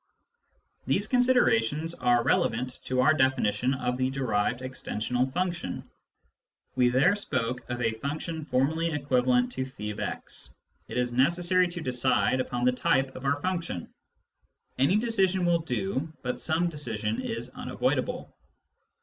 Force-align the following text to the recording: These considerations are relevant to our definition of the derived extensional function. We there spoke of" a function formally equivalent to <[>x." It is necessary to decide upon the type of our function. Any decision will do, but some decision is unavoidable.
These 0.87 1.05
considerations 1.05 1.93
are 1.93 2.23
relevant 2.23 2.79
to 2.85 3.01
our 3.01 3.13
definition 3.13 3.75
of 3.75 3.97
the 3.97 4.09
derived 4.09 4.61
extensional 4.61 5.31
function. 5.31 5.87
We 6.75 6.89
there 6.89 7.15
spoke 7.15 7.69
of" 7.69 7.79
a 7.83 7.91
function 7.93 8.43
formally 8.45 8.89
equivalent 8.89 9.51
to 9.51 9.61
<[>x." 9.63 10.55
It 10.87 10.97
is 10.97 11.13
necessary 11.13 11.67
to 11.67 11.81
decide 11.81 12.39
upon 12.39 12.65
the 12.65 12.71
type 12.71 13.15
of 13.15 13.25
our 13.25 13.39
function. 13.41 13.93
Any 14.79 14.95
decision 14.95 15.45
will 15.45 15.59
do, 15.59 16.11
but 16.23 16.39
some 16.39 16.67
decision 16.67 17.21
is 17.21 17.49
unavoidable. 17.49 18.35